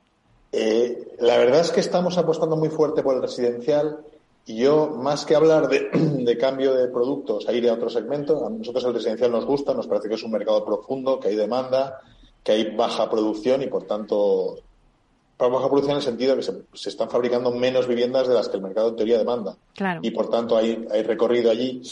Eh, 0.53 1.17
la 1.19 1.37
verdad 1.37 1.61
es 1.61 1.73
que 1.73 1.81
estamos 1.81 2.17
apostando 2.17 2.57
muy 2.57 2.69
fuerte 2.69 3.03
por 3.03 3.17
el 3.17 3.23
residencial 3.23 3.99
y 4.49 4.59
yo, 4.59 4.91
más 4.91 5.26
que 5.26 5.35
hablar 5.35 5.69
de, 5.69 5.91
de 5.93 6.38
cambio 6.38 6.75
de 6.75 6.87
productos 6.88 7.49
a 7.49 7.53
ir 7.53 7.69
a 7.69 7.75
otro 7.75 7.91
segmento, 7.91 8.47
a 8.47 8.50
nosotros 8.50 8.85
el 8.85 8.95
residencial 8.95 9.33
nos 9.33 9.45
gusta, 9.45 9.75
nos 9.75 9.88
parece 9.88 10.09
que 10.09 10.15
es 10.15 10.23
un 10.23 10.31
mercado 10.31 10.65
profundo, 10.65 11.19
que 11.19 11.29
hay 11.29 11.37
demanda, 11.37 12.00
que 12.45 12.53
hay 12.53 12.76
baja 12.76 13.11
producción 13.11 13.62
y, 13.62 13.67
por 13.67 13.85
tanto, 13.85 14.61
baja 15.37 15.69
producción 15.69 15.93
en 15.93 15.97
el 15.97 16.03
sentido 16.03 16.31
de 16.31 16.37
que 16.38 16.45
se, 16.45 16.62
se 16.75 16.91
están 16.91 17.11
fabricando 17.11 17.50
menos 17.50 17.88
viviendas 17.88 18.29
de 18.29 18.35
las 18.35 18.49
que 18.49 18.57
el 18.57 18.62
mercado 18.62 18.91
en 18.91 18.97
teoría 18.97 19.19
demanda. 19.19 19.57
Claro. 19.75 20.00
Y, 20.05 20.12
por 20.12 20.31
tanto, 20.31 20.57
hay, 20.57 20.87
hay 20.93 21.03
recorrido 21.03 21.50
allí. 21.50 21.83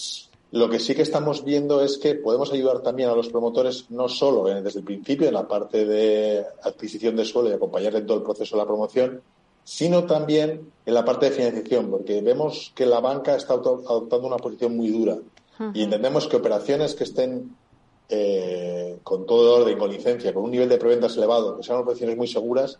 Lo 0.52 0.70
que 0.70 0.78
sí 0.78 0.94
que 0.94 1.02
estamos 1.02 1.44
viendo 1.44 1.82
es 1.82 1.98
que 1.98 2.14
podemos 2.14 2.52
ayudar 2.52 2.82
también 2.82 3.08
a 3.08 3.16
los 3.16 3.30
promotores, 3.30 3.90
no 3.90 4.08
solo 4.08 4.48
eh, 4.48 4.62
desde 4.62 4.78
el 4.78 4.84
principio, 4.84 5.26
en 5.26 5.34
la 5.34 5.48
parte 5.48 5.84
de 5.84 6.46
adquisición 6.62 7.16
de 7.16 7.24
suelo 7.24 7.50
y 7.50 7.54
acompañar 7.54 7.96
en 7.96 8.06
todo 8.06 8.18
el 8.18 8.22
proceso 8.22 8.54
de 8.54 8.62
la 8.62 8.66
promoción, 8.66 9.20
sino 9.64 10.04
también 10.04 10.70
en 10.86 10.94
la 10.94 11.04
parte 11.04 11.26
de 11.26 11.32
financiación, 11.32 11.90
porque 11.90 12.20
vemos 12.20 12.72
que 12.74 12.84
la 12.86 13.00
banca 13.00 13.34
está 13.36 13.54
adoptando 13.54 14.26
una 14.26 14.36
posición 14.36 14.76
muy 14.76 14.88
dura. 14.90 15.16
Y 15.72 15.82
entendemos 15.82 16.26
que 16.26 16.36
operaciones 16.36 16.94
que 16.94 17.04
estén 17.04 17.56
eh, 18.10 18.98
con 19.02 19.24
todo 19.24 19.62
orden, 19.62 19.78
con 19.78 19.90
licencia, 19.90 20.34
con 20.34 20.44
un 20.44 20.50
nivel 20.50 20.68
de 20.68 20.76
preventas 20.78 21.16
elevado, 21.16 21.56
que 21.56 21.62
sean 21.62 21.78
operaciones 21.78 22.16
muy 22.16 22.26
seguras 22.28 22.78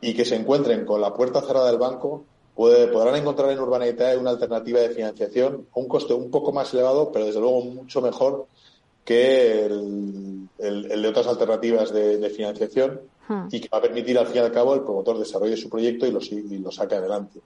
y 0.00 0.14
que 0.14 0.24
se 0.24 0.36
encuentren 0.36 0.84
con 0.84 1.00
la 1.00 1.12
puerta 1.14 1.40
cerrada 1.42 1.68
del 1.70 1.78
banco, 1.78 2.24
puede- 2.54 2.86
podrán 2.88 3.16
encontrar 3.16 3.50
en 3.50 3.58
Urbanitae 3.58 4.16
una 4.16 4.30
alternativa 4.30 4.80
de 4.80 4.90
financiación 4.90 5.66
a 5.74 5.80
un 5.80 5.88
coste 5.88 6.14
un 6.14 6.30
poco 6.30 6.52
más 6.52 6.72
elevado, 6.72 7.10
pero 7.10 7.24
desde 7.26 7.40
luego 7.40 7.62
mucho 7.62 8.00
mejor 8.00 8.46
que 9.04 9.64
el, 9.66 10.48
el- 10.58 10.92
el 10.92 11.02
de 11.02 11.08
otras 11.08 11.26
alternativas 11.26 11.92
de, 11.92 12.18
de 12.18 12.30
financiación 12.30 13.00
Hmm. 13.26 13.48
y 13.50 13.60
que 13.60 13.68
va 13.72 13.78
a 13.78 13.82
permitir 13.82 14.18
al 14.18 14.26
fin 14.26 14.36
y 14.36 14.38
al 14.40 14.52
cabo 14.52 14.74
el 14.74 14.82
promotor 14.82 15.18
desarrolle 15.18 15.56
su 15.56 15.70
proyecto 15.70 16.06
y 16.06 16.10
lo, 16.10 16.20
y 16.20 16.58
lo 16.58 16.70
saque 16.70 16.94
adelante. 16.96 17.40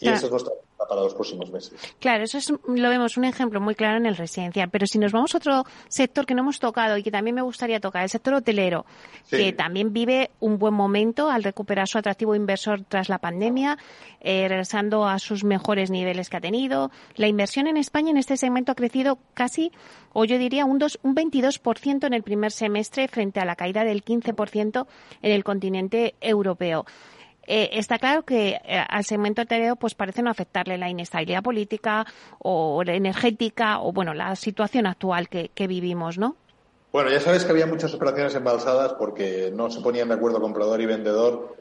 Y 0.00 0.04
Claro. 0.04 0.16
esa 0.16 0.26
es 0.26 0.32
nuestra 0.32 0.52
para 0.88 1.00
los 1.02 1.14
próximos 1.14 1.50
meses. 1.50 1.74
Claro, 2.00 2.24
eso 2.24 2.38
es, 2.38 2.50
lo 2.50 2.88
vemos 2.88 3.16
un 3.16 3.24
ejemplo 3.24 3.60
muy 3.60 3.74
claro 3.74 3.96
en 3.98 4.06
el 4.06 4.16
residencial. 4.16 4.70
Pero 4.70 4.86
si 4.86 4.98
nos 4.98 5.12
vamos 5.12 5.34
a 5.34 5.38
otro 5.38 5.64
sector 5.88 6.26
que 6.26 6.34
no 6.34 6.42
hemos 6.42 6.58
tocado 6.60 6.96
y 6.96 7.02
que 7.02 7.10
también 7.10 7.34
me 7.34 7.42
gustaría 7.42 7.80
tocar, 7.80 8.02
el 8.02 8.10
sector 8.10 8.34
hotelero, 8.34 8.84
Sí. 9.24 9.36
que 9.36 9.52
también 9.52 9.92
vive 9.92 10.30
un 10.40 10.58
buen 10.58 10.74
momento 10.74 11.30
al 11.30 11.42
recuperar 11.44 11.88
su 11.88 11.98
atractivo 11.98 12.34
inversor 12.34 12.82
tras 12.86 13.08
la 13.08 13.18
pandemia, 13.18 13.78
eh, 14.20 14.46
regresando 14.48 15.06
a 15.06 15.18
sus 15.18 15.44
mejores 15.44 15.90
niveles 15.90 16.28
que 16.28 16.36
ha 16.36 16.40
tenido. 16.40 16.90
La 17.16 17.26
inversión 17.28 17.66
en 17.66 17.76
España 17.76 18.10
en 18.10 18.16
este 18.16 18.36
segmento 18.36 18.72
ha 18.72 18.74
crecido 18.74 19.18
casi, 19.34 19.72
o 20.12 20.24
yo 20.24 20.38
diría 20.38 20.64
un, 20.64 20.78
dos, 20.78 20.98
un 21.02 21.14
22% 21.14 22.06
en 22.06 22.12
el 22.14 22.22
primer 22.22 22.52
semestre 22.52 23.08
frente 23.08 23.40
a 23.40 23.44
la 23.44 23.56
caída 23.56 23.84
del 23.84 24.04
15% 24.04 24.86
en 25.22 25.32
el 25.32 25.44
continente 25.44 26.14
europeo. 26.20 26.84
Eh, 27.46 27.70
está 27.72 27.98
claro 27.98 28.24
que 28.24 28.60
eh, 28.64 28.84
al 28.88 29.04
segmento 29.04 29.42
hotelero 29.42 29.76
pues 29.76 29.94
parece 29.94 30.22
no 30.22 30.30
afectarle 30.30 30.78
la 30.78 30.88
inestabilidad 30.88 31.42
política 31.42 32.06
o 32.38 32.82
energética 32.86 33.80
o 33.80 33.92
bueno 33.92 34.14
la 34.14 34.34
situación 34.36 34.86
actual 34.86 35.28
que, 35.28 35.50
que 35.54 35.66
vivimos, 35.66 36.18
¿no? 36.18 36.36
Bueno, 36.92 37.10
ya 37.10 37.20
sabes 37.20 37.44
que 37.44 37.50
había 37.50 37.66
muchas 37.66 37.92
operaciones 37.92 38.34
embalsadas 38.36 38.92
porque 38.92 39.50
no 39.52 39.68
se 39.70 39.80
ponían 39.80 40.08
de 40.08 40.14
acuerdo 40.14 40.40
comprador 40.40 40.80
y 40.80 40.86
vendedor 40.86 41.56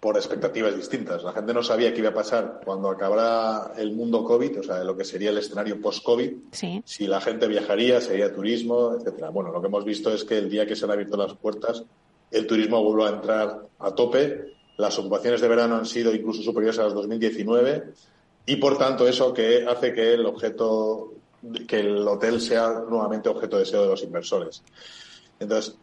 por 0.00 0.16
expectativas 0.16 0.76
distintas. 0.76 1.22
La 1.24 1.32
gente 1.32 1.54
no 1.54 1.62
sabía 1.62 1.92
qué 1.92 2.00
iba 2.00 2.10
a 2.10 2.14
pasar 2.14 2.60
cuando 2.64 2.90
acabara 2.90 3.72
el 3.78 3.92
mundo 3.92 4.22
COVID, 4.24 4.60
o 4.60 4.62
sea, 4.62 4.84
lo 4.84 4.96
que 4.96 5.04
sería 5.04 5.30
el 5.30 5.38
escenario 5.38 5.80
post-COVID, 5.80 6.30
Sí. 6.52 6.82
si 6.84 7.06
la 7.06 7.20
gente 7.20 7.48
viajaría, 7.48 8.00
sería 8.00 8.32
turismo, 8.32 8.94
etcétera. 8.98 9.30
Bueno, 9.30 9.50
lo 9.50 9.60
que 9.62 9.68
hemos 9.68 9.84
visto 9.84 10.12
es 10.12 10.24
que 10.24 10.36
el 10.36 10.50
día 10.50 10.66
que 10.66 10.76
se 10.76 10.84
han 10.84 10.90
abierto 10.90 11.16
las 11.16 11.32
puertas, 11.34 11.82
el 12.30 12.46
turismo 12.46 12.82
vuelve 12.84 13.04
a 13.06 13.16
entrar 13.16 13.62
a 13.78 13.90
tope, 13.94 14.55
las 14.78 14.98
ocupaciones 14.98 15.40
de 15.40 15.48
verano 15.48 15.76
han 15.76 15.86
sido 15.86 16.14
incluso 16.14 16.42
superiores 16.42 16.78
a 16.78 16.84
las 16.84 16.94
2019 16.94 17.84
y 18.46 18.56
por 18.56 18.76
tanto 18.78 19.08
eso 19.08 19.32
que 19.32 19.64
hace 19.66 19.92
que 19.92 20.14
el 20.14 20.26
objeto, 20.26 21.12
que 21.66 21.80
el 21.80 22.06
hotel 22.06 22.40
sea 22.40 22.82
nuevamente 22.88 23.28
objeto 23.28 23.56
de 23.56 23.64
deseo 23.64 23.82
de 23.82 23.88
los 23.88 24.02
inversores. 24.02 24.62
Entonces, 25.40 25.76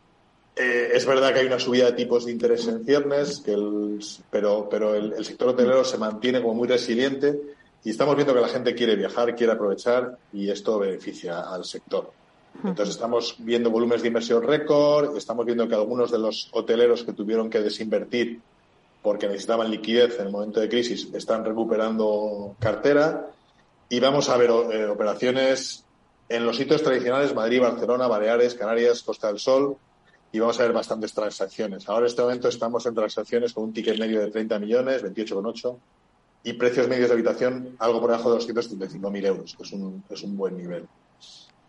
eh, 0.55 0.91
es 0.93 1.05
verdad 1.05 1.33
que 1.33 1.39
hay 1.39 1.47
una 1.47 1.59
subida 1.59 1.85
de 1.85 1.93
tipos 1.93 2.25
de 2.25 2.31
interés 2.31 2.67
en 2.67 2.85
ciernes, 2.85 3.39
que 3.43 3.53
el- 3.53 3.99
pero, 4.29 4.67
pero 4.69 4.93
el, 4.95 5.13
el 5.13 5.25
sector 5.25 5.49
hotelero 5.49 5.83
se 5.83 5.97
mantiene 5.97 6.41
como 6.41 6.53
muy 6.53 6.67
resiliente 6.67 7.39
y 7.83 7.89
estamos 7.89 8.15
viendo 8.15 8.33
que 8.33 8.41
la 8.41 8.47
gente 8.47 8.75
quiere 8.75 8.95
viajar, 8.95 9.35
quiere 9.35 9.53
aprovechar 9.53 10.17
y 10.31 10.49
esto 10.49 10.77
beneficia 10.79 11.41
al 11.41 11.65
sector. 11.65 12.11
Entonces 12.63 12.95
estamos 12.95 13.35
viendo 13.39 13.71
volúmenes 13.71 14.03
de 14.03 14.09
inversión 14.09 14.43
récord, 14.43 15.17
estamos 15.17 15.43
viendo 15.45 15.67
que 15.67 15.73
algunos 15.73 16.11
de 16.11 16.19
los 16.19 16.49
hoteleros 16.53 17.03
que 17.03 17.13
tuvieron 17.13 17.49
que 17.49 17.59
desinvertir 17.61 18.39
porque 19.03 19.27
necesitaban 19.27 19.69
liquidez 19.69 20.19
en 20.19 20.27
el 20.27 20.31
momento 20.31 20.59
de 20.59 20.69
crisis 20.69 21.09
están 21.13 21.45
recuperando 21.45 22.55
cartera 22.59 23.29
y 23.89 23.99
vamos 23.99 24.29
a 24.29 24.37
ver 24.37 24.49
eh, 24.49 24.87
operaciones 24.87 25.85
en 26.29 26.45
los 26.45 26.57
sitios 26.57 26.81
tradicionales, 26.81 27.35
Madrid, 27.35 27.61
Barcelona, 27.61 28.07
Baleares, 28.07 28.55
Canarias, 28.55 29.03
Costa 29.03 29.27
del 29.27 29.37
Sol, 29.37 29.77
y 30.31 30.39
vamos 30.39 30.59
a 30.59 30.63
ver 30.63 30.73
bastantes 30.73 31.13
transacciones. 31.13 31.87
Ahora 31.87 32.05
en 32.05 32.07
este 32.07 32.21
momento 32.23 32.47
estamos 32.47 32.85
en 32.87 32.95
transacciones 32.95 33.53
con 33.53 33.65
un 33.65 33.73
ticket 33.73 33.99
medio 33.99 34.19
de 34.21 34.31
30 34.31 34.57
millones, 34.57 35.03
28,8, 35.03 35.77
y 36.45 36.53
precios 36.53 36.87
medios 36.87 37.09
de 37.09 37.13
habitación 37.13 37.75
algo 37.77 38.01
por 38.01 38.09
debajo 38.09 38.33
de 38.33 38.39
235.000 38.39 39.25
euros, 39.27 39.55
que 39.55 39.63
es 39.63 39.71
un, 39.73 40.03
es 40.09 40.23
un 40.23 40.35
buen 40.35 40.57
nivel. 40.57 40.87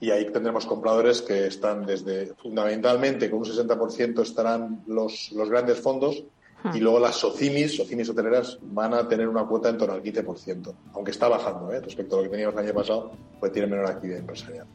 Y 0.01 0.11
ahí 0.11 0.31
tendremos 0.33 0.67
compradores 0.67 1.21
que 1.21 1.47
están 1.47 1.85
desde, 1.85 2.35
fundamentalmente, 2.37 3.31
con 3.31 3.41
un 3.41 3.45
60% 3.45 4.23
estarán 4.23 4.83
los, 4.87 5.31
los 5.33 5.51
grandes 5.51 5.79
fondos, 5.79 6.25
y 6.73 6.79
luego 6.81 6.99
las 6.99 7.17
SOCIMIS, 7.17 7.77
SOCIMIS 7.77 8.09
hoteleras, 8.11 8.59
van 8.63 8.95
a 8.95 9.07
tener 9.07 9.29
una 9.29 9.45
cuota 9.45 9.69
en 9.69 9.77
torno 9.79 9.95
al 9.95 10.03
15%, 10.03 10.73
aunque 10.95 11.11
está 11.11 11.29
bajando 11.29 11.73
¿eh? 11.73 11.81
respecto 11.81 12.15
a 12.15 12.19
lo 12.19 12.23
que 12.25 12.31
teníamos 12.31 12.55
el 12.55 12.65
año 12.67 12.75
pasado, 12.75 13.13
pues 13.39 13.53
tienen 13.53 13.71
menor 13.71 13.87
actividad 13.91 14.21
empresarial. 14.21 14.67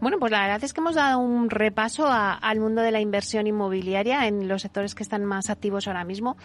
Bueno, 0.00 0.18
pues 0.20 0.30
la 0.30 0.42
verdad 0.42 0.62
es 0.62 0.72
que 0.74 0.80
hemos 0.80 0.94
dado 0.94 1.18
un 1.18 1.48
repaso 1.50 2.06
a- 2.06 2.34
al 2.34 2.60
mundo 2.60 2.82
de 2.82 2.90
la 2.92 3.00
inversión 3.00 3.46
inmobiliaria 3.46 4.26
en 4.28 4.46
los 4.46 4.62
sectores 4.62 4.94
que 4.94 5.02
están 5.02 5.24
más 5.24 5.50
activos 5.50 5.88
ahora 5.88 6.04
mismo 6.04 6.36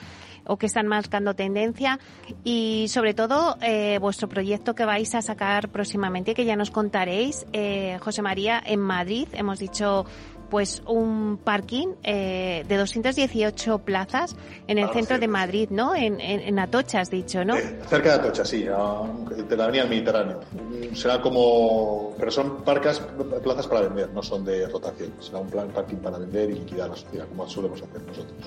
o 0.45 0.57
que 0.57 0.65
están 0.65 0.87
marcando 0.87 1.35
tendencia 1.35 1.99
y 2.43 2.85
sobre 2.89 3.13
todo 3.13 3.57
eh, 3.61 3.99
vuestro 3.99 4.27
proyecto 4.29 4.73
que 4.75 4.85
vais 4.85 5.13
a 5.13 5.21
sacar 5.21 5.69
próximamente, 5.69 6.33
que 6.33 6.45
ya 6.45 6.55
nos 6.55 6.71
contaréis, 6.71 7.45
eh, 7.53 7.97
José 8.01 8.21
María, 8.21 8.61
en 8.65 8.79
Madrid. 8.79 9.27
Hemos 9.33 9.59
dicho 9.59 10.05
pues 10.53 10.83
un 10.85 11.39
parking 11.43 11.95
eh, 12.03 12.63
de 12.67 12.77
218 12.77 13.79
plazas 13.79 14.35
en 14.67 14.77
el 14.77 14.83
Ah, 14.87 14.93
centro 14.93 15.15
sí, 15.15 15.21
de. 15.21 15.27
Madrid, 15.27 15.67
¿no? 15.71 15.95
En, 15.95 16.21
en, 16.21 16.41
en 16.41 16.59
Atocha, 16.59 16.99
has 17.01 17.09
dicho, 17.09 17.43
¿no? 17.43 17.57
Eh, 17.57 17.79
cerca 17.89 18.09
de 18.09 18.15
Atocha, 18.19 18.45
sí, 18.45 18.67
a- 18.67 19.01
de 19.35 19.57
la 19.57 19.63
avenida 19.63 19.81
del 19.81 19.89
Mediterráneo. 19.89 20.41
Mm, 20.51 20.93
Será 20.95 21.19
como. 21.19 22.13
Pero 22.19 22.29
son 22.29 22.57
parcas, 22.63 22.99
plazas 23.43 23.65
para 23.65 23.81
vender, 23.87 24.11
no 24.13 24.21
son 24.21 24.45
de 24.45 24.67
rotación. 24.67 25.11
Será 25.19 25.39
un 25.39 25.49
plan 25.49 25.69
parking 25.69 25.95
para 25.97 26.19
vender 26.19 26.51
y 26.51 26.53
liquidar 26.59 26.89
la 26.89 26.97
sociedad, 26.97 27.25
como 27.29 27.49
solemos 27.49 27.81
hacer 27.81 28.01
nosotros. 28.03 28.37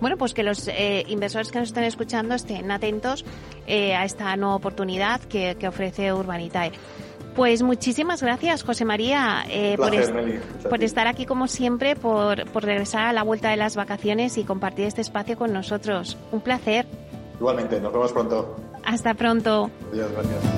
Bueno, 0.00 0.16
pues 0.16 0.32
que 0.32 0.42
los 0.42 0.66
eh, 0.68 1.04
inversores 1.08 1.52
que 1.52 1.58
nos 1.58 1.68
estén 1.68 1.84
escuchando 1.84 2.34
estén 2.36 2.70
atentos 2.70 3.26
eh, 3.66 3.94
a 3.94 4.06
esta 4.06 4.34
nueva 4.36 4.54
oportunidad 4.56 5.20
que, 5.20 5.56
que 5.60 5.68
ofrece 5.68 6.10
Urbanitae. 6.10 6.72
Pues 7.38 7.62
muchísimas 7.62 8.20
gracias, 8.20 8.64
José 8.64 8.84
María, 8.84 9.44
eh, 9.48 9.76
por, 9.76 9.92
por 10.68 10.82
estar 10.82 11.06
aquí 11.06 11.24
como 11.24 11.46
siempre, 11.46 11.94
por, 11.94 12.50
por 12.50 12.64
regresar 12.64 13.06
a 13.06 13.12
la 13.12 13.22
vuelta 13.22 13.50
de 13.50 13.56
las 13.56 13.76
vacaciones 13.76 14.36
y 14.38 14.42
compartir 14.42 14.86
este 14.86 15.02
espacio 15.02 15.38
con 15.38 15.52
nosotros. 15.52 16.18
Un 16.32 16.40
placer. 16.40 16.84
Igualmente, 17.38 17.80
nos 17.80 17.92
vemos 17.92 18.12
pronto. 18.12 18.56
Hasta 18.84 19.14
pronto. 19.14 19.70
Adiós, 19.92 20.10
gracias. 20.10 20.57